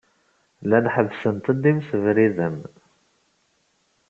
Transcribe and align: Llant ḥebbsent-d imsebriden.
Llant 0.63 0.91
ḥebbsent-d 0.95 1.63
imsebriden. 1.71 2.57